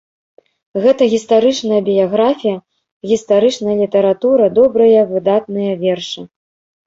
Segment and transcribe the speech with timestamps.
[0.83, 2.55] Гэта гістарычная біяграфія,
[3.11, 6.21] гістарычная літаратура, добрыя выдатныя вершы.